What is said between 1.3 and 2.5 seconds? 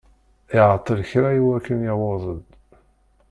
i wakken yewweḍ-d.